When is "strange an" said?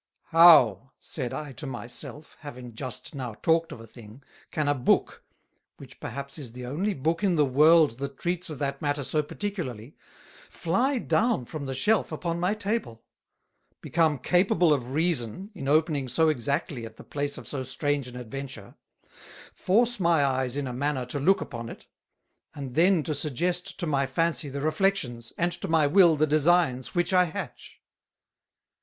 17.63-18.15